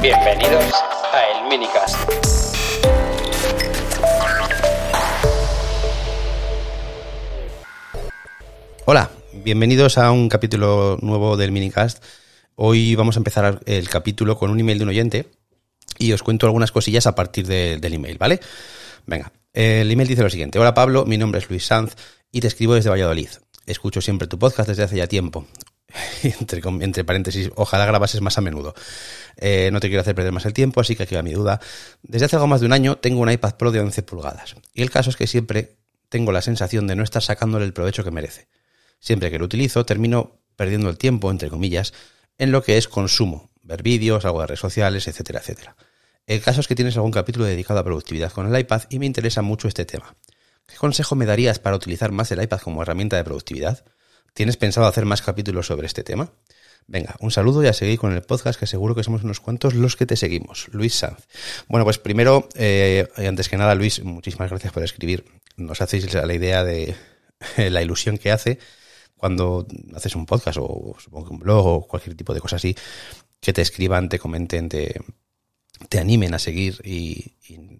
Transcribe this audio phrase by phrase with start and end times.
[0.00, 0.72] Bienvenidos
[1.12, 1.98] a El Minicast.
[8.86, 12.02] Hola, bienvenidos a un capítulo nuevo del Minicast.
[12.56, 15.26] Hoy vamos a empezar el capítulo con un email de un oyente
[15.98, 18.40] y os cuento algunas cosillas a partir de- del email, ¿vale?
[19.06, 20.58] Venga, el email dice lo siguiente.
[20.58, 21.94] Hola Pablo, mi nombre es Luis Sanz
[22.30, 23.28] y te escribo desde Valladolid.
[23.66, 25.46] Escucho siempre tu podcast desde hace ya tiempo.
[26.22, 28.74] entre, entre paréntesis, ojalá grabases más a menudo.
[29.36, 31.60] Eh, no te quiero hacer perder más el tiempo, así que aquí va mi duda.
[32.02, 34.56] Desde hace algo más de un año tengo un iPad Pro de 11 pulgadas.
[34.72, 35.76] Y el caso es que siempre
[36.08, 38.48] tengo la sensación de no estar sacándole el provecho que merece.
[39.00, 41.92] Siempre que lo utilizo, termino perdiendo el tiempo, entre comillas,
[42.38, 45.76] en lo que es consumo, ver vídeos, algo de redes sociales, etcétera, etcétera.
[46.26, 49.06] El caso es que tienes algún capítulo dedicado a productividad con el iPad y me
[49.06, 50.16] interesa mucho este tema.
[50.66, 53.84] ¿Qué consejo me darías para utilizar más el iPad como herramienta de productividad?
[54.32, 56.32] ¿Tienes pensado hacer más capítulos sobre este tema?
[56.86, 59.74] Venga, un saludo y a seguir con el podcast, que seguro que somos unos cuantos
[59.74, 60.68] los que te seguimos.
[60.72, 61.26] Luis Sanz.
[61.68, 65.24] Bueno, pues primero, eh, antes que nada, Luis, muchísimas gracias por escribir.
[65.56, 66.94] Nos hacéis la idea de
[67.70, 68.58] la ilusión que hace
[69.16, 72.76] cuando haces un podcast o supongo que un blog o cualquier tipo de cosa así,
[73.40, 75.00] que te escriban, te comenten, te,
[75.88, 77.32] te animen a seguir y,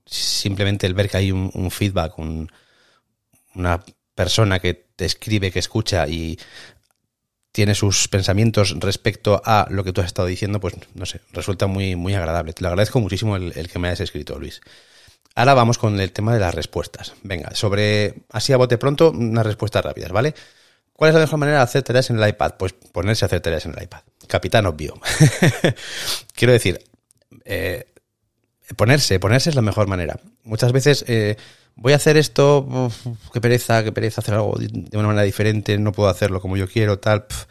[0.06, 2.50] simplemente el ver que hay un, feedback, un,
[3.54, 3.82] una
[4.14, 6.38] persona que te escribe, que escucha y
[7.54, 11.68] tiene sus pensamientos respecto a lo que tú has estado diciendo, pues no sé, resulta
[11.68, 12.52] muy, muy agradable.
[12.52, 14.60] Te lo agradezco muchísimo el, que me hayas escrito, Luis.
[15.36, 17.14] Ahora vamos con el tema de las respuestas.
[17.22, 20.34] Venga, sobre, así a bote pronto, unas respuestas rápidas, ¿vale?
[20.94, 22.54] ¿Cuál es la mejor manera de hacer tareas en el iPad?
[22.58, 24.00] Pues ponerse a hacer tareas en el iPad.
[24.26, 25.00] Capitán obvio.
[26.34, 26.82] Quiero decir,
[27.44, 27.86] eh,
[28.76, 30.18] ponerse, ponerse es la mejor manera.
[30.42, 31.36] Muchas veces eh,
[31.76, 32.90] voy a hacer esto,
[33.32, 36.68] qué pereza, qué pereza hacer algo de una manera diferente, no puedo hacerlo como yo
[36.68, 37.46] quiero, tal, pf,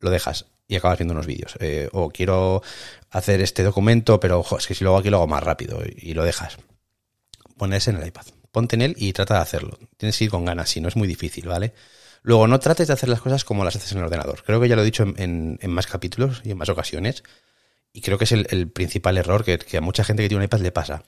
[0.00, 1.54] lo dejas y acabas viendo unos vídeos.
[1.60, 2.62] Eh, o quiero
[3.10, 6.14] hacer este documento, pero es que si lo hago aquí lo hago más rápido y,
[6.14, 6.56] lo dejas.
[7.56, 8.26] Ponerse en el iPad.
[8.50, 9.78] Ponte en él y trata de hacerlo.
[9.96, 11.74] Tienes que ir con ganas, si no es muy difícil, ¿vale?
[12.22, 14.42] Luego, no trates de hacer las cosas como las haces en el ordenador.
[14.44, 17.22] Creo que ya lo he dicho en, más capítulos y en más ocasiones.
[17.92, 20.40] Y creo que es el, el principal error que, que a mucha gente que tiene
[20.40, 21.02] un iPad le pasa.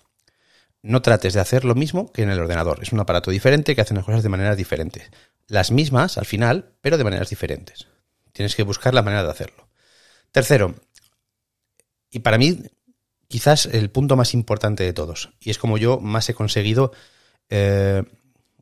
[0.84, 2.80] No trates de hacer lo mismo que en el ordenador.
[2.82, 5.10] Es un aparato diferente que hace las cosas de maneras diferentes.
[5.46, 7.88] Las mismas al final, pero de maneras diferentes.
[8.34, 9.66] Tienes que buscar la manera de hacerlo.
[10.30, 10.74] Tercero,
[12.10, 12.60] y para mí
[13.28, 16.92] quizás el punto más importante de todos, y es como yo más he conseguido
[17.48, 18.02] eh,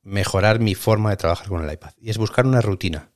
[0.05, 3.11] mejorar mi forma de trabajar con el iPad, y es buscar una rutina.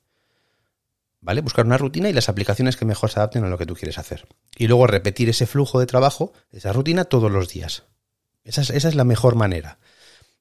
[1.21, 1.39] ¿Vale?
[1.39, 3.99] Buscar una rutina y las aplicaciones que mejor se adapten a lo que tú quieres
[3.99, 4.27] hacer.
[4.57, 7.83] Y luego repetir ese flujo de trabajo, esa rutina, todos los días.
[8.47, 9.77] Esa es, la mejor manera.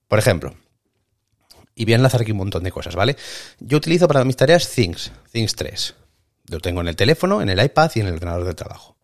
[0.06, 0.54] Por ejemplo,
[1.74, 3.16] y voy a enlazar aquí un montón de cosas, ¿vale?
[3.58, 5.94] Yo utilizo para mis tareas Things, Things 3.
[6.48, 8.96] Lo tengo en el teléfono, en el iPad y en el ordenador de trabajo.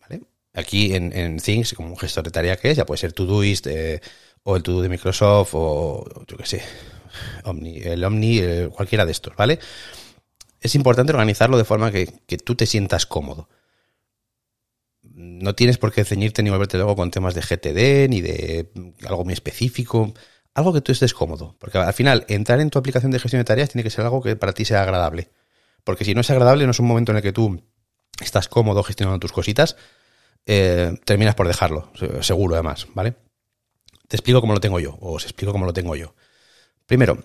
[0.00, 0.22] ¿Vale?
[0.54, 3.66] Aquí en, en Things, como un gestor de tarea que es, ya puede ser Todoist
[3.66, 4.00] eh,
[4.44, 6.62] o el Todo de Microsoft o yo qué sé,
[7.44, 9.58] Omni, el Omni, eh, cualquiera de estos, ¿vale?
[10.58, 13.48] Es importante organizarlo de forma que, que tú te sientas cómodo.
[15.40, 18.70] No tienes por qué ceñirte ni volverte luego con temas de GTD ni de
[19.06, 20.12] algo muy específico.
[20.54, 21.56] Algo que tú estés cómodo.
[21.58, 24.22] Porque al final, entrar en tu aplicación de gestión de tareas tiene que ser algo
[24.22, 25.30] que para ti sea agradable.
[25.84, 27.62] Porque si no es agradable, no es un momento en el que tú
[28.20, 29.76] estás cómodo gestionando tus cositas,
[30.46, 33.14] eh, terminas por dejarlo, se- seguro además, ¿vale?
[34.08, 36.14] Te explico cómo lo tengo yo, o os explico cómo lo tengo yo.
[36.86, 37.22] Primero,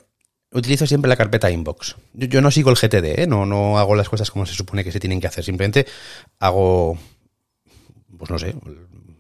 [0.52, 1.96] utilizo siempre la carpeta inbox.
[2.14, 3.28] Yo, yo no sigo el GTD, ¿eh?
[3.28, 5.86] no, no hago las cosas como se supone que se tienen que hacer, simplemente
[6.40, 6.98] hago,
[8.18, 8.56] pues no sé,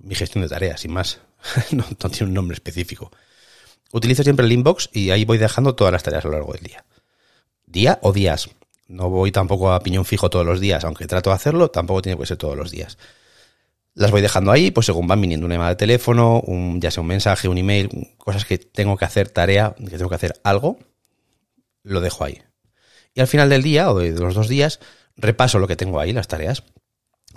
[0.01, 1.19] mi gestión de tareas, sin más.
[1.71, 3.11] no, tiene un nombre específico.
[3.91, 6.63] Utilizo siempre el inbox y ahí voy dejando todas las tareas a lo largo del
[6.63, 6.85] día.
[7.65, 8.49] Día o días.
[8.87, 12.19] No voy tampoco a piñón fijo todos los días, aunque trato de hacerlo, tampoco tiene
[12.19, 12.97] que ser todos los días.
[13.93, 17.01] Las voy dejando ahí, pues según van viniendo una llamada de teléfono, un, ya sea
[17.01, 20.77] un mensaje, un email, cosas que tengo que hacer tarea, que tengo que hacer algo,
[21.81, 22.41] lo dejo ahí.
[23.13, 24.81] Y al final del día o de los dos días,
[25.15, 26.63] repaso lo que tengo ahí, las tareas,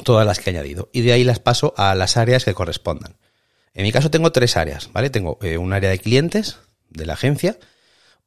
[0.04, 3.16] todas las que he añadido, y de ahí las paso a las áreas que correspondan.
[3.74, 5.10] En mi caso tengo tres áreas, ¿vale?
[5.10, 6.58] Tengo eh, un área de clientes
[6.90, 7.58] de la agencia,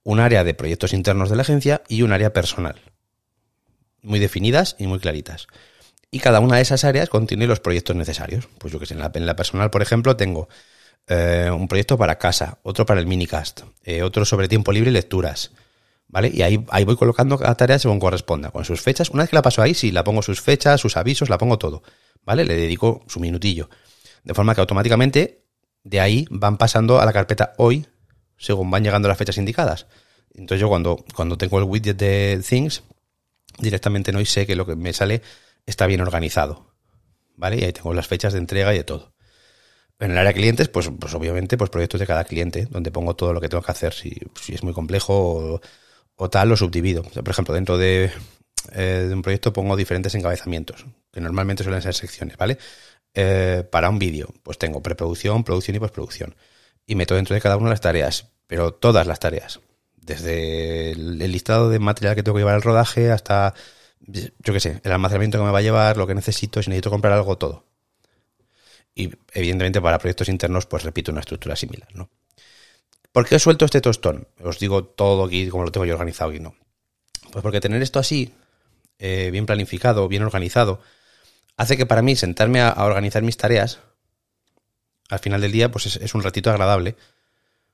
[0.03, 2.79] un área de proyectos internos de la agencia y un área personal.
[4.01, 5.47] Muy definidas y muy claritas.
[6.09, 8.47] Y cada una de esas áreas contiene los proyectos necesarios.
[8.57, 10.49] Pues yo que sé, en la, personal, por ejemplo, tengo
[11.07, 14.93] eh, un proyecto para casa, otro para el minicast, eh, otro sobre tiempo libre y
[14.93, 15.51] lecturas.
[16.11, 16.29] ¿Vale?
[16.33, 19.09] Y ahí, ahí voy colocando cada tarea según corresponda, con sus fechas.
[19.09, 21.57] Una vez que la paso ahí, sí, la pongo sus fechas, sus avisos, la pongo
[21.57, 21.83] todo.
[22.23, 22.43] ¿Vale?
[22.43, 23.69] Le dedico su minutillo.
[24.23, 25.45] De forma que automáticamente
[25.83, 27.87] de ahí van pasando a la carpeta hoy
[28.37, 29.87] según van llegando las fechas indicadas.
[30.33, 32.83] Entonces yo cuando, cuando tengo el widget de Things,
[33.59, 35.21] directamente no y sé que lo que me sale
[35.65, 36.73] está bien organizado.
[37.35, 37.57] ¿Vale?
[37.57, 39.13] Y ahí tengo las fechas de entrega y de todo.
[39.99, 43.33] En el área clientes, pues, pues obviamente, pues proyectos de cada cliente, donde pongo todo
[43.33, 43.93] lo que tengo que hacer.
[43.93, 45.61] Si, si es muy complejo o,
[46.29, 47.03] tal, lo subdivido.
[47.03, 48.11] por ejemplo, dentro de,
[48.73, 52.57] eh, de, un proyecto pongo diferentes encabezamientos, que normalmente suelen ser secciones, ¿vale?
[53.13, 56.35] Eh, para un vídeo, pues tengo preproducción, producción y postproducción.
[56.85, 59.59] Y meto dentro de cada una las tareas, pero todas las tareas.
[59.95, 63.53] Desde el, listado de material que tengo que llevar al rodaje hasta,
[63.99, 66.89] yo qué sé, el almacenamiento que me va a llevar, lo que necesito, si necesito
[66.89, 67.65] comprar algo, todo.
[68.95, 72.09] Y evidentemente para proyectos internos, pues repito una estructura similar, ¿no?
[73.11, 74.27] ¿Por qué he suelto este tostón?
[74.41, 76.55] Os digo todo aquí como lo tengo yo organizado y no.
[77.31, 78.33] Pues porque tener esto así,
[78.99, 80.81] eh, bien planificado, bien organizado,
[81.57, 83.79] hace que para mí sentarme a, organizar mis tareas,
[85.09, 86.95] al final del día, pues es, un ratito agradable,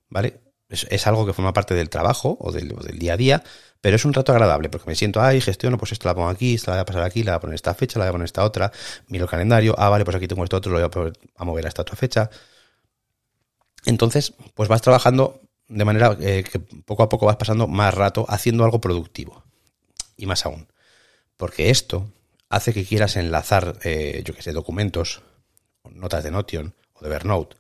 [0.09, 0.41] ¿vale?
[0.69, 3.43] Es, algo que forma parte del trabajo o del, día a día,
[3.79, 6.55] pero es un rato agradable porque me siento, ay, gestiono, pues esto la pongo aquí,
[6.55, 8.11] esto la voy a pasar aquí, la voy a poner esta fecha, la voy a
[8.13, 8.71] poner esta otra,
[9.07, 11.69] miro el calendario, ah, vale, pues aquí tengo esto otro, lo voy a, mover a
[11.69, 12.29] esta otra fecha.
[13.87, 15.39] Entonces, pues vas trabajando
[15.69, 19.43] de manera eh, que poco a poco vas pasando más rato haciendo algo productivo.
[20.17, 20.67] Y más aún.
[21.37, 22.11] Porque esto
[22.49, 25.21] hace que quieras enlazar, eh, yo que sé, documentos,
[25.89, 27.55] notas de Notion o de Evernote,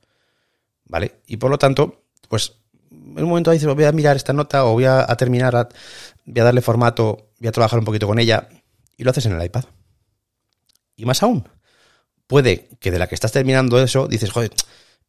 [0.83, 1.21] ¿vale?
[1.27, 2.55] Y por lo tanto, pues
[2.91, 5.69] en un momento dices, voy a mirar esta nota o voy a, terminar,
[6.25, 8.49] voy a darle formato, voy a trabajar un poquito con ella
[8.97, 9.63] y lo haces en el iPad.
[10.97, 11.47] Y más aún,
[12.27, 14.51] puede que de la que estás terminando eso, dices, joder,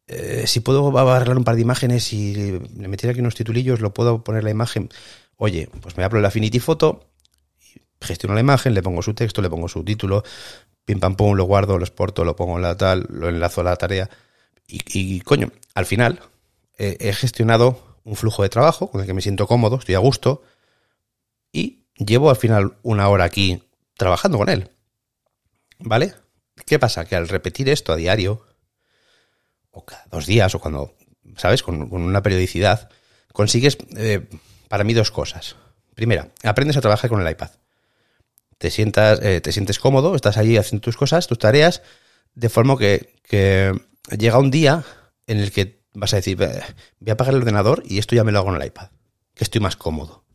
[0.09, 3.93] eh, si puedo arreglar un par de imágenes y le metiera aquí unos titulillos, lo
[3.93, 4.89] puedo poner la imagen.
[5.37, 7.05] Oye, pues me abro el Affinity Photo,
[8.01, 10.23] gestiono la imagen, le pongo su texto, le pongo su título,
[10.83, 13.65] pim pam pum, lo guardo, lo exporto, lo pongo en la tal, lo enlazo a
[13.65, 14.09] la tarea.
[14.67, 16.19] Y, coño, al final
[16.77, 20.43] he gestionado un flujo de trabajo con el que me siento cómodo, estoy a gusto
[21.51, 23.63] y llevo al final una hora aquí
[23.97, 24.69] trabajando con él.
[25.79, 26.13] ¿Vale?
[26.65, 27.05] ¿Qué pasa?
[27.05, 28.45] Que al repetir esto a diario,
[29.71, 30.95] o cada dos días, o cuando,
[31.37, 31.63] ¿sabes?
[31.63, 32.89] Con, una periodicidad,
[33.33, 34.27] consigues eh,
[34.67, 35.55] para mí dos cosas.
[35.95, 37.51] Primera, aprendes a trabajar con el iPad
[38.59, 41.81] te sientas, eh, te sientes cómodo, estás allí haciendo tus cosas, tus tareas,
[42.35, 43.15] de forma que,
[44.17, 44.83] llega un día
[45.27, 48.31] en el que vas a decir, voy a apagar el ordenador y esto ya me
[48.31, 48.89] lo hago en el iPad,
[49.33, 50.25] que estoy más cómodo.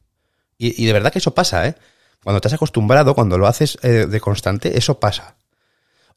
[0.56, 1.75] Y, de verdad que eso pasa, ¿eh?
[2.22, 5.37] Cuando te has acostumbrado, cuando lo haces eh, de constante, eso pasa.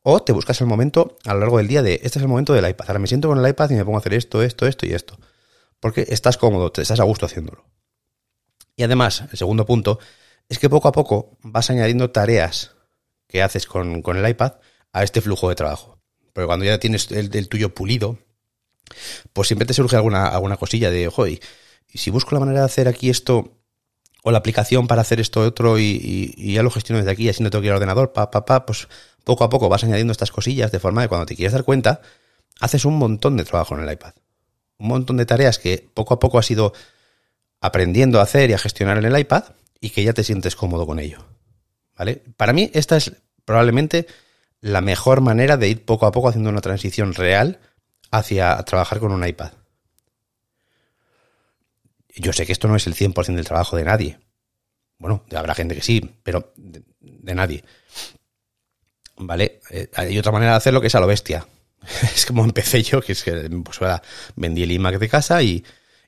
[0.09, 2.53] O te buscas el momento a lo largo del día de, este es el momento
[2.53, 2.85] del iPad.
[2.87, 4.93] Ahora me siento con el iPad y me pongo a hacer esto, esto, esto y
[4.93, 5.19] esto.
[5.81, 7.65] Porque estás cómodo, te estás a gusto haciéndolo.
[8.77, 9.99] Y además, el segundo punto
[10.47, 12.71] es que poco a poco vas añadiendo tareas
[13.27, 14.53] que haces con, el iPad
[14.93, 15.99] a este flujo de trabajo.
[16.31, 18.17] Porque cuando ya tienes el, tuyo pulido,
[19.33, 21.41] pues siempre te surge alguna, alguna cosilla de, ojo, y,
[21.93, 23.57] si busco la manera de hacer aquí esto,
[24.23, 27.43] o la aplicación para hacer esto otro, y, ya lo gestiono desde aquí, y así
[27.43, 28.87] no tengo que ir al ordenador, pa, pa, pa, pues
[29.27, 31.99] poco a poco vas añadiendo estas cosillas de forma que cuando te quieres dar cuenta,
[32.61, 34.13] haces un montón de trabajo en el iPad.
[34.77, 36.71] Un montón de tareas que poco a poco has ido
[37.59, 39.43] aprendiendo a hacer y a gestionar en el iPad,
[39.81, 41.25] y que ya te sientes cómodo con ello.
[41.97, 42.23] ¿Vale?
[42.37, 43.11] Para mí esta es
[43.43, 44.07] probablemente
[44.61, 47.59] la mejor manera de ir poco a poco haciendo una transición real
[48.11, 49.51] hacia trabajar con un iPad.
[52.15, 54.19] Yo sé que esto no es el 100% del trabajo de nadie.
[54.99, 57.65] Bueno, habrá gente que sí, pero de, nadie.
[59.19, 59.61] ¿Vale?
[59.71, 61.47] Eh, hay otra manera de hacerlo que es a lo bestia.
[62.15, 63.79] es como empecé yo, que es que pues,
[64.35, 65.63] vendí el iMac de casa y,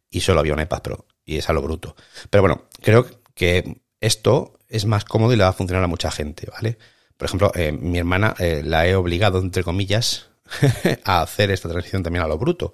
[0.10, 1.06] y solo había un iPad Pro.
[1.26, 1.96] Y es a lo bruto.
[2.30, 6.12] Pero bueno, creo que esto es más cómodo y le va a funcionar a mucha
[6.12, 6.78] gente, ¿vale?
[7.18, 10.30] Por ejemplo, eh, mi hermana eh, la he obligado, entre comillas,
[11.04, 12.74] a hacer esta transición también a lo bruto.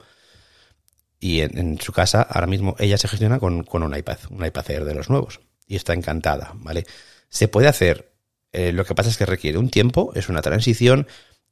[1.19, 4.85] Y en, su casa, ahora mismo, ella se gestiona con, un iPad, un iPad Air
[4.85, 5.39] de los nuevos.
[5.65, 6.85] Y está encantada, ¿vale?
[7.29, 8.13] Se puede hacer,
[8.57, 11.07] eh, lo que pasa es que requiere un tiempo, es una transición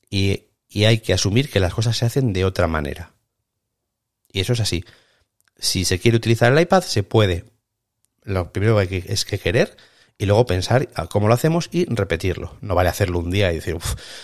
[0.09, 0.45] y,
[0.85, 3.11] hay que asumir que las cosas se hacen de otra manera.
[4.31, 4.85] Y eso es así.
[5.57, 7.45] Si se quiere utilizar el iPad, se puede,
[8.23, 9.75] lo primero que es que querer
[10.17, 12.57] y luego pensar cómo lo hacemos y repetirlo.
[12.61, 13.77] No vale hacerlo un día y decir,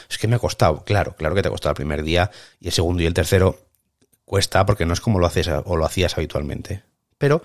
[0.09, 0.85] es que me ha costado.
[0.85, 3.59] Claro, claro que te ha costado el primer día y el segundo y el tercero
[4.23, 6.83] cuesta porque no es como lo haces o lo hacías habitualmente.
[7.17, 7.43] Pero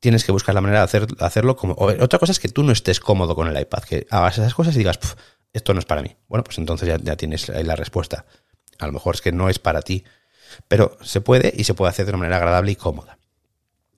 [0.00, 1.74] tienes que buscar la manera de hacer, hacerlo como...
[1.74, 4.74] otra cosa es que tú no estés cómodo con el iPad, que hagas esas cosas
[4.74, 4.98] y digas,
[5.52, 6.16] esto no es para mí.
[6.28, 8.24] Bueno, pues entonces ya, tienes la respuesta.
[8.78, 10.04] A lo mejor es que no es para ti.
[10.68, 13.18] Pero se puede y se puede hacer de una manera agradable y cómoda.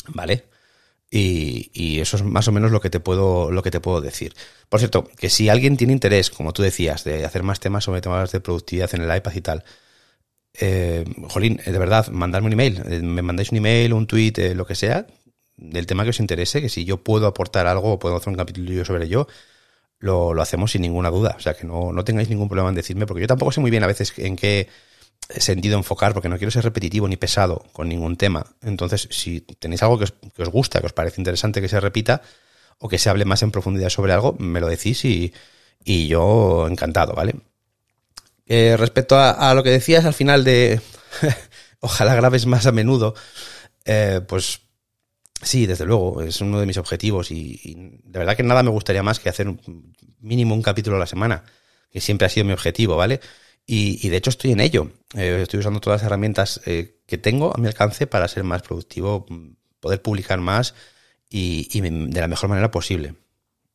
[0.08, 0.46] ¿Vale?
[1.10, 4.34] Y, eso es más o menos lo que te puedo lo que te puedo decir.
[4.70, 8.00] Por cierto, que si alguien tiene interés, como tú decías, de hacer más temas sobre
[8.00, 9.64] temas de productividad en el iPad y tal,
[10.54, 12.82] eh, jolín, eh, de verdad, mandarme un email.
[12.88, 15.06] Eh, me mandáis un email, un tweet, lo que sea,
[15.70, 18.36] del tema que os interese, que si yo puedo aportar algo o puedo hacer un
[18.36, 19.28] capítulo sobre ello,
[19.98, 21.34] lo, lo hacemos sin ninguna duda.
[21.36, 23.70] O sea, que no, no tengáis ningún problema en decirme, porque yo tampoco sé muy
[23.70, 24.68] bien a veces en qué
[25.28, 28.44] sentido enfocar, porque no quiero ser repetitivo ni pesado con ningún tema.
[28.62, 31.80] Entonces, si tenéis algo que os, que os gusta, que os parece interesante que se
[31.80, 32.22] repita,
[32.78, 35.32] o que se hable más en profundidad sobre algo, me lo decís y,
[35.84, 37.34] y yo encantado, ¿vale?
[38.46, 40.80] Eh, respecto a, lo que decías al final de
[41.80, 43.14] ojalá grabes más a menudo,
[43.84, 44.60] eh, pues
[45.42, 49.02] sí, desde luego, es uno de mis objetivos y, de verdad que nada me gustaría
[49.02, 51.44] más que hacer un, mínimo un capítulo a la semana,
[51.90, 53.20] que siempre ha sido mi objetivo, ¿vale?
[53.66, 54.90] Y, y de hecho estoy en ello.
[55.14, 58.62] Eh, estoy usando todas las herramientas eh, que tengo a mi alcance para ser más
[58.62, 59.26] productivo,
[59.80, 60.74] poder publicar más
[61.28, 63.14] y, y de la mejor manera posible.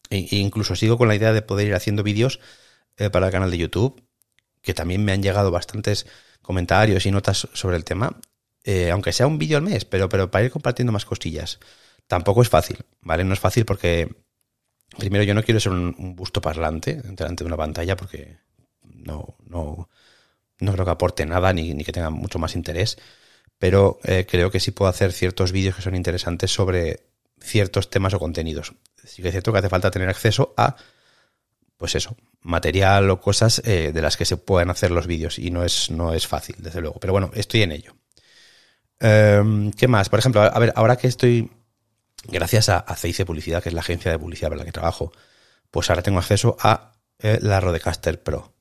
[0.09, 2.39] E, e incluso sigo con la idea de poder ir haciendo vídeos
[2.97, 4.01] eh, para el canal de YouTube,
[4.61, 6.07] que también me han llegado bastantes
[6.41, 8.19] comentarios y notas sobre el tema,
[8.63, 11.59] eh, aunque sea un vídeo al mes, pero, pero para ir compartiendo más costillas.
[12.07, 13.23] Tampoco es fácil, ¿vale?
[13.23, 14.15] No es fácil porque,
[14.97, 18.37] primero, yo no quiero ser un, busto parlante delante de una pantalla porque
[18.83, 19.89] no, no,
[20.59, 22.97] no creo que aporte nada ni, ni que tenga mucho más interés,
[23.57, 27.07] pero eh, creo que sí puedo hacer ciertos vídeos que son interesantes sobre
[27.39, 28.73] ciertos temas o contenidos.
[29.03, 30.75] Sí que es cierto que hace falta tener acceso a,
[31.77, 35.51] pues eso, material o cosas eh, de las que se puedan hacer los vídeos y
[35.51, 36.99] no es, no es fácil, desde luego.
[36.99, 37.96] Pero bueno, estoy en ello.
[38.99, 40.09] Eh, ¿Qué más?
[40.09, 41.51] Por ejemplo, a ver, ahora que estoy,
[42.23, 45.11] gracias a, a CIC Publicidad, que es la agencia de publicidad para la que trabajo,
[45.71, 48.53] pues ahora tengo acceso a eh, la Rodecaster Pro.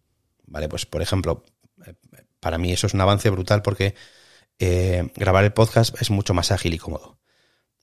[0.47, 1.45] Vale, pues por ejemplo,
[1.87, 1.95] eh,
[2.41, 3.95] para mí eso es un avance brutal porque
[4.59, 7.19] eh, grabar el podcast es mucho más ágil y cómodo.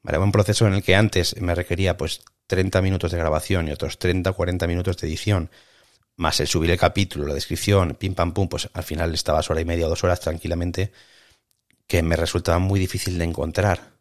[0.01, 3.71] Vale, un proceso en el que antes me requería pues 30 minutos de grabación y
[3.71, 5.49] otros 30 o 40 minutos de edición,
[6.17, 9.61] más el subir el capítulo, la descripción, pim pam pum, pues al final estabas hora
[9.61, 10.91] y media o dos horas tranquilamente,
[11.87, 13.93] que me resultaba muy difícil de encontrar.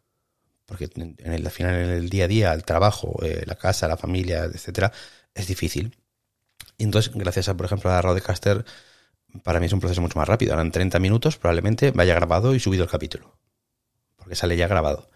[0.65, 3.87] Porque en el, al final, en el día a día, el trabajo, eh, la casa,
[3.87, 4.91] la familia, etcétera,
[5.33, 5.97] es difícil.
[6.77, 8.65] Y entonces, gracias a, por ejemplo, a Rodecaster,
[9.43, 10.53] para mí es un proceso mucho más rápido.
[10.53, 13.37] Ahora en 30 minutos probablemente vaya grabado y subido el capítulo.
[14.15, 15.09] Porque sale ya grabado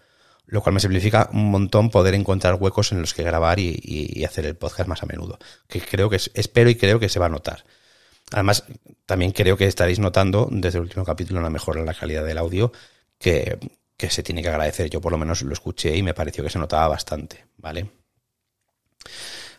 [0.48, 4.24] lo cual me simplifica un montón poder encontrar huecos en los que grabar y, y,
[4.24, 7.20] hacer el podcast más a menudo, que creo que es, espero y creo que se
[7.20, 7.64] va a notar.
[8.32, 8.64] Además,
[9.06, 12.38] también creo que estaréis notando desde el último capítulo una mejora en la calidad del
[12.38, 12.72] audio
[13.18, 13.58] que,
[13.96, 14.90] que se tiene que agradecer.
[14.90, 17.90] Yo por lo menos lo escuché y me pareció que se notaba bastante, ¿vale?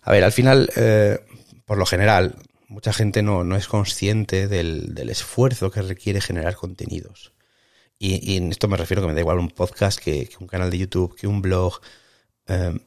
[0.03, 1.19] A ver, al final, eh,
[1.65, 2.35] por lo general,
[2.67, 7.33] mucha gente no, no es consciente del, del esfuerzo que requiere generar contenidos.
[8.01, 10.77] Y, en esto me refiero que me da igual un podcast que, un canal de
[10.77, 11.81] YouTube, que un blog,
[12.47, 12.79] eh,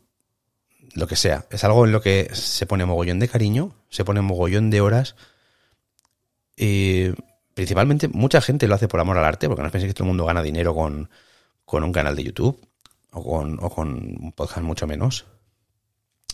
[0.94, 1.46] lo que sea.
[1.50, 5.14] Es algo en lo que se pone mogollón de cariño, se pone mogollón de horas.
[6.56, 7.10] Y
[7.54, 10.08] principalmente mucha gente lo hace por amor al arte, porque no penséis que todo el
[10.08, 11.10] mundo gana dinero con,
[11.64, 12.60] con un canal de YouTube
[13.12, 15.26] o con, o con un podcast mucho menos.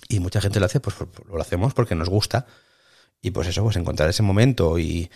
[0.09, 0.97] Y mucha gente lo hace, pues
[1.29, 2.47] lo hacemos porque nos gusta.
[3.21, 5.11] Y pues eso, pues encontrar ese momento y,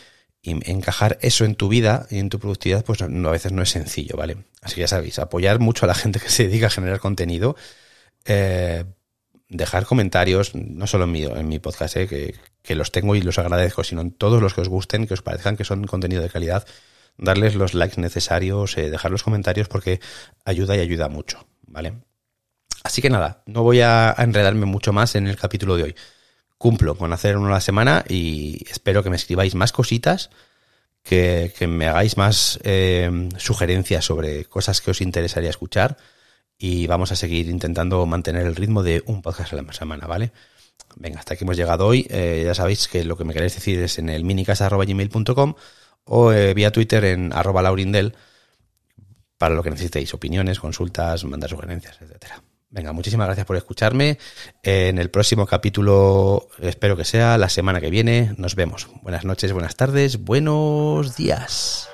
[0.44, 3.70] encajar eso en tu vida y en tu productividad, pues no, a veces no es
[3.70, 4.38] sencillo, ¿vale?
[4.60, 7.54] Así que ya sabéis, apoyar mucho a la gente que se dedica a generar contenido,
[8.24, 8.84] eh,
[9.52, 13.20] dejar comentarios, no solo en mi, en mi podcast, eh, que, que, los tengo y
[13.20, 16.22] los agradezco, sino en todos los que os gusten, que os parezcan que son contenido
[16.22, 16.66] de calidad,
[17.18, 20.00] darles los likes necesarios, eh, dejar los comentarios porque
[20.44, 21.94] ayuda y ayuda mucho, ¿vale?
[22.82, 25.94] Así que nada, no voy a enredarme mucho más en el capítulo de hoy
[26.58, 30.30] cumplo con hacer uno a la semana y espero que me escribáis más cositas,
[31.02, 35.96] que, que me hagáis más eh, sugerencias sobre cosas que os interesaría escuchar
[36.62, 40.30] y vamos a seguir intentando mantener el ritmo de un podcast a la semana, ¿vale?
[40.94, 42.06] Venga, hasta aquí hemos llegado hoy.
[42.08, 45.54] Eh, ya sabéis que lo que me queréis decir es en el minicasa.gmail.com
[46.04, 48.14] o eh, vía Twitter en arroba laurindel
[49.38, 52.40] para lo que necesitéis, opiniones, consultas, mandar sugerencias, etcétera.
[52.70, 54.18] Venga, muchísimas gracias por escucharme.
[54.62, 58.36] En el próximo capítulo, espero que sea la semana que viene.
[58.38, 58.86] Nos vemos.
[59.02, 61.91] Buenas noches, buenas tardes, buenos días.